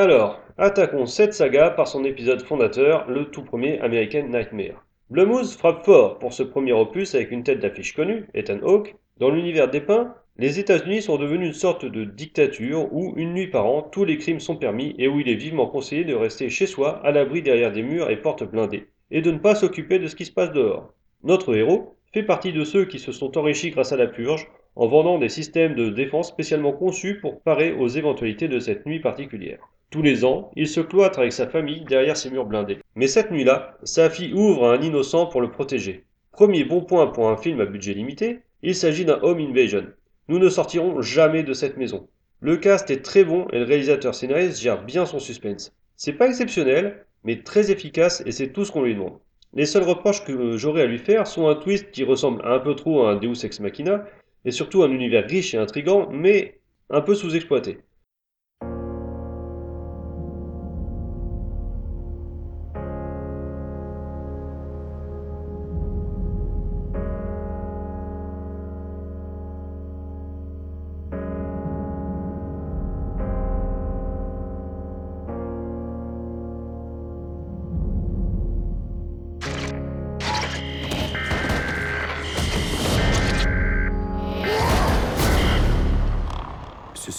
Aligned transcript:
Alors, 0.00 0.40
attaquons 0.58 1.06
cette 1.06 1.34
saga 1.34 1.70
par 1.70 1.88
son 1.88 2.04
épisode 2.04 2.42
fondateur, 2.42 3.10
le 3.10 3.24
tout 3.32 3.42
premier 3.42 3.80
American 3.80 4.28
Nightmare. 4.28 4.84
Blumhouse 5.10 5.56
frappe 5.56 5.84
fort 5.84 6.20
pour 6.20 6.32
ce 6.32 6.44
premier 6.44 6.72
opus 6.72 7.16
avec 7.16 7.32
une 7.32 7.42
tête 7.42 7.58
d'affiche 7.58 7.96
connue, 7.96 8.28
Ethan 8.32 8.60
Hawke. 8.62 8.94
Dans 9.16 9.28
l'univers 9.28 9.68
dépeint, 9.68 10.14
les 10.36 10.60
États-Unis 10.60 11.02
sont 11.02 11.16
devenus 11.16 11.48
une 11.48 11.52
sorte 11.52 11.84
de 11.84 12.04
dictature 12.04 12.86
où, 12.92 13.12
une 13.16 13.34
nuit 13.34 13.48
par 13.48 13.66
an, 13.66 13.82
tous 13.82 14.04
les 14.04 14.18
crimes 14.18 14.38
sont 14.38 14.54
permis 14.54 14.94
et 14.98 15.08
où 15.08 15.18
il 15.18 15.28
est 15.28 15.34
vivement 15.34 15.66
conseillé 15.66 16.04
de 16.04 16.14
rester 16.14 16.48
chez 16.48 16.66
soi, 16.66 17.00
à 17.04 17.10
l'abri 17.10 17.42
derrière 17.42 17.72
des 17.72 17.82
murs 17.82 18.08
et 18.08 18.22
portes 18.22 18.48
blindées, 18.48 18.86
et 19.10 19.20
de 19.20 19.32
ne 19.32 19.38
pas 19.38 19.56
s'occuper 19.56 19.98
de 19.98 20.06
ce 20.06 20.14
qui 20.14 20.26
se 20.26 20.32
passe 20.32 20.52
dehors. 20.52 20.94
Notre 21.24 21.56
héros 21.56 21.96
fait 22.14 22.22
partie 22.22 22.52
de 22.52 22.62
ceux 22.62 22.84
qui 22.84 23.00
se 23.00 23.10
sont 23.10 23.36
enrichis 23.36 23.72
grâce 23.72 23.90
à 23.90 23.96
la 23.96 24.06
purge, 24.06 24.46
en 24.76 24.86
vendant 24.86 25.18
des 25.18 25.28
systèmes 25.28 25.74
de 25.74 25.88
défense 25.88 26.28
spécialement 26.28 26.72
conçus 26.72 27.18
pour 27.18 27.40
parer 27.40 27.72
aux 27.72 27.88
éventualités 27.88 28.46
de 28.46 28.60
cette 28.60 28.86
nuit 28.86 29.00
particulière. 29.00 29.58
Tous 29.90 30.02
les 30.02 30.26
ans, 30.26 30.50
il 30.54 30.68
se 30.68 30.80
cloître 30.80 31.18
avec 31.18 31.32
sa 31.32 31.48
famille 31.48 31.80
derrière 31.80 32.16
ses 32.16 32.30
murs 32.30 32.44
blindés. 32.44 32.78
Mais 32.94 33.06
cette 33.06 33.30
nuit-là, 33.30 33.78
sa 33.84 34.10
fille 34.10 34.34
ouvre 34.34 34.66
à 34.66 34.74
un 34.74 34.82
innocent 34.82 35.26
pour 35.26 35.40
le 35.40 35.50
protéger. 35.50 36.04
Premier 36.30 36.64
bon 36.64 36.82
point 36.82 37.06
pour 37.06 37.30
un 37.30 37.38
film 37.38 37.60
à 37.62 37.64
budget 37.64 37.94
limité, 37.94 38.40
il 38.62 38.74
s'agit 38.74 39.06
d'un 39.06 39.18
home 39.22 39.40
invasion. 39.40 39.86
Nous 40.28 40.38
ne 40.38 40.50
sortirons 40.50 41.00
jamais 41.00 41.42
de 41.42 41.54
cette 41.54 41.78
maison. 41.78 42.06
Le 42.40 42.58
cast 42.58 42.90
est 42.90 43.02
très 43.02 43.24
bon 43.24 43.48
et 43.50 43.58
le 43.58 43.64
réalisateur 43.64 44.14
scénariste 44.14 44.60
gère 44.60 44.84
bien 44.84 45.06
son 45.06 45.20
suspense. 45.20 45.72
C'est 45.96 46.12
pas 46.12 46.28
exceptionnel, 46.28 47.06
mais 47.24 47.42
très 47.42 47.70
efficace 47.70 48.22
et 48.26 48.32
c'est 48.32 48.52
tout 48.52 48.66
ce 48.66 48.72
qu'on 48.72 48.82
lui 48.82 48.94
demande. 48.94 49.18
Les 49.54 49.64
seuls 49.64 49.84
reproches 49.84 50.22
que 50.22 50.58
j'aurais 50.58 50.82
à 50.82 50.86
lui 50.86 50.98
faire 50.98 51.26
sont 51.26 51.48
un 51.48 51.54
twist 51.54 51.90
qui 51.92 52.04
ressemble 52.04 52.42
un 52.44 52.58
peu 52.58 52.74
trop 52.74 53.06
à 53.06 53.12
un 53.12 53.16
Deus 53.16 53.42
Ex 53.42 53.58
Machina 53.60 54.04
et 54.44 54.50
surtout 54.50 54.82
un 54.82 54.90
univers 54.90 55.26
riche 55.26 55.54
et 55.54 55.58
intrigant 55.58 56.10
mais 56.12 56.60
un 56.90 57.00
peu 57.00 57.14
sous-exploité. 57.14 57.78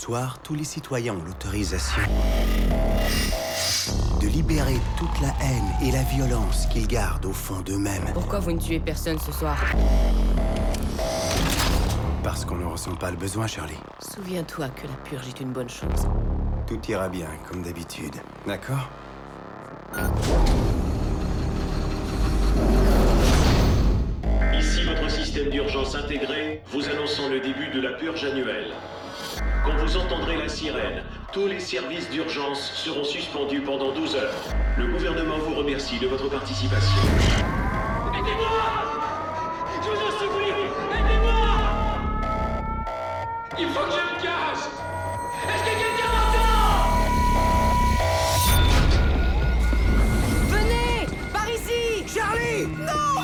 Soir, 0.09 0.39
tous 0.41 0.55
les 0.55 0.63
citoyens 0.63 1.13
ont 1.13 1.23
l'autorisation 1.23 2.01
de 4.19 4.27
libérer 4.27 4.79
toute 4.97 5.21
la 5.21 5.27
haine 5.39 5.87
et 5.87 5.91
la 5.91 6.01
violence 6.01 6.65
qu'ils 6.65 6.87
gardent 6.87 7.27
au 7.27 7.31
fond 7.31 7.61
d'eux-mêmes. 7.61 8.09
Pourquoi 8.15 8.39
vous 8.39 8.51
ne 8.51 8.59
tuez 8.59 8.79
personne 8.79 9.19
ce 9.19 9.31
soir? 9.31 9.63
Parce 12.23 12.43
qu'on 12.43 12.55
ne 12.55 12.65
ressent 12.65 12.95
pas 12.95 13.11
le 13.11 13.17
besoin, 13.17 13.45
Charlie. 13.45 13.77
Souviens-toi 13.99 14.69
que 14.69 14.87
la 14.87 14.95
purge 15.07 15.27
est 15.27 15.41
une 15.41 15.51
bonne 15.51 15.69
chose. 15.69 16.07
Tout 16.65 16.79
ira 16.89 17.07
bien, 17.07 17.29
comme 17.47 17.61
d'habitude. 17.61 18.15
D'accord? 18.47 18.89
Ici 24.57 24.83
votre 24.85 25.07
système 25.11 25.51
d'urgence 25.51 25.93
intégré, 25.93 26.63
vous 26.71 26.83
annonçant 26.89 27.29
le 27.29 27.39
début 27.41 27.69
de 27.71 27.79
la 27.79 27.91
purge 27.91 28.23
annuelle. 28.23 28.73
Quand 29.65 29.75
vous 29.77 29.97
entendrez 29.97 30.37
la 30.37 30.49
sirène, 30.49 31.03
tous 31.31 31.47
les 31.47 31.59
services 31.59 32.09
d'urgence 32.09 32.71
seront 32.73 33.03
suspendus 33.03 33.61
pendant 33.61 33.91
12 33.93 34.15
heures. 34.15 34.33
Le 34.77 34.87
gouvernement 34.87 35.37
vous 35.37 35.55
remercie 35.55 35.99
de 35.99 36.07
votre 36.07 36.29
participation. 36.29 37.01
Aidez-moi! 38.13 38.49
Je 39.83 39.89
vous 39.89 39.95
en 39.95 40.11
supplie 40.17 40.49
Aidez-moi! 40.49 41.39
Il 43.59 43.67
faut 43.67 43.85
que 43.85 43.91
je 43.91 43.97
me 43.97 44.21
cache. 44.23 44.65
Est-ce 45.47 45.63
que 45.63 45.73
quelqu'un 45.81 46.11
m'entend? 46.15 46.69
Venez! 50.49 51.07
Par 51.33 51.49
ici! 51.49 52.05
Charlie! 52.07 52.67
Non! 52.79 53.15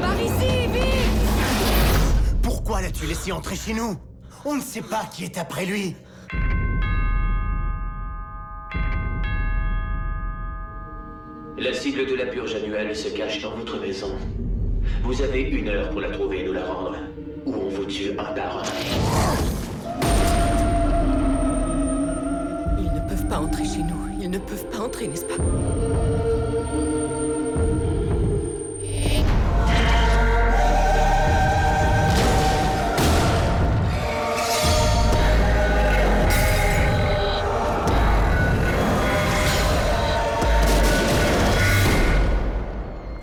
Par 0.00 0.20
ici, 0.20 0.66
vite! 0.72 2.42
Pourquoi 2.42 2.82
l'as-tu 2.82 3.06
laissé 3.06 3.32
entrer 3.32 3.56
chez 3.56 3.72
nous? 3.74 3.96
On 4.50 4.56
ne 4.56 4.62
sait 4.62 4.80
pas 4.80 5.02
qui 5.12 5.24
est 5.24 5.36
après 5.36 5.66
lui. 5.66 5.94
La 11.58 11.74
cible 11.74 12.06
de 12.06 12.14
la 12.14 12.24
purge 12.24 12.54
annuelle 12.54 12.96
se 12.96 13.10
cache 13.10 13.42
dans 13.42 13.50
votre 13.50 13.78
maison. 13.78 14.16
Vous 15.02 15.20
avez 15.20 15.42
une 15.42 15.68
heure 15.68 15.90
pour 15.90 16.00
la 16.00 16.08
trouver 16.08 16.40
et 16.40 16.44
nous 16.46 16.54
la 16.54 16.64
rendre. 16.64 16.96
Ou 17.44 17.52
on 17.56 17.68
vous 17.68 17.84
tue 17.84 18.12
un 18.12 18.32
par 18.32 18.60
un. 18.60 18.62
Ils 22.78 22.90
ne 22.94 23.06
peuvent 23.06 23.28
pas 23.28 23.40
entrer 23.40 23.66
chez 23.66 23.82
nous. 23.82 24.08
Ils 24.18 24.30
ne 24.30 24.38
peuvent 24.38 24.70
pas 24.70 24.78
entrer, 24.78 25.08
n'est-ce 25.08 25.26
pas? 25.26 25.36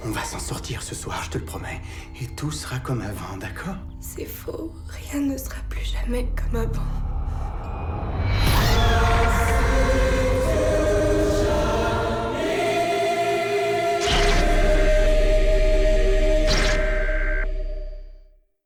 On 0.07 0.11
va 0.11 0.23
s'en 0.23 0.38
sortir 0.38 0.83
ce 0.83 0.93
soir, 0.93 1.23
je 1.23 1.31
te 1.31 1.38
le 1.39 1.45
promets. 1.45 1.81
Et 2.21 2.27
tout 2.27 2.51
sera 2.51 2.77
comme 2.79 3.01
avant, 3.01 3.38
d'accord? 3.38 3.77
C'est 3.99 4.25
faux, 4.25 4.71
rien 4.88 5.21
ne 5.21 5.35
sera 5.35 5.57
plus 5.67 5.83
jamais 5.83 6.27
comme 6.35 6.61
avant. 6.61 7.04